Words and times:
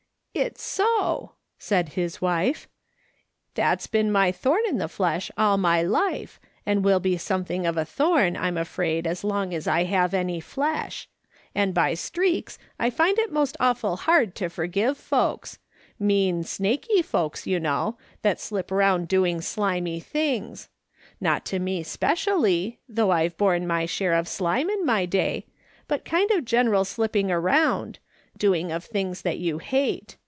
"It's 0.51 0.61
so," 0.63 1.33
said 1.59 1.89
his 1.89 2.21
wife." 2.21 2.69
That's 3.55 3.85
been 3.85 4.09
my 4.09 4.31
thorn 4.31 4.61
in 4.69 4.77
the 4.77 4.87
flesh 4.87 5.29
all 5.37 5.57
my 5.57 5.81
life, 5.81 6.39
and 6.65 6.85
will 6.85 7.01
be 7.01 7.17
something 7.17 7.65
of 7.67 7.75
a 7.75 7.83
thorn, 7.83 8.37
I'm 8.37 8.55
afraid, 8.57 9.05
as 9.05 9.25
long 9.25 9.53
as 9.53 9.67
I 9.67 9.83
have 9.83 10.13
any 10.13 10.39
flesh; 10.39 11.09
and 11.53 11.73
by 11.73 11.95
streaks 11.95 12.57
I 12.79 12.89
find 12.89 13.19
it 13.19 13.29
most 13.33 13.57
awful 13.59 13.97
hard 13.97 14.33
to 14.35 14.47
forgive 14.49 14.97
folks; 14.97 15.59
mean, 15.99 16.45
snakey 16.45 17.01
folks, 17.01 17.45
you 17.45 17.59
know, 17.59 17.97
that 18.21 18.39
slip 18.39 18.71
around 18.71 19.09
doing 19.09 19.41
slimy 19.41 19.99
things. 19.99 20.69
Not 21.19 21.43
to 21.47 21.59
me 21.59 21.83
specially, 21.83 22.79
though 22.87 23.11
I've 23.11 23.35
borne 23.37 23.67
my 23.67 23.85
share 23.85 24.13
of 24.13 24.29
slime 24.29 24.69
in 24.69 24.85
my 24.85 25.05
day, 25.05 25.45
but 25.89 26.05
kind 26.05 26.31
of 26.31 26.45
general 26.45 26.85
slipping 26.85 27.29
around, 27.29 27.99
doing 28.37 28.71
of 28.71 28.85
things 28.85 29.23
that 29.23 29.37
you 29.37 29.57
hate. 29.57 30.15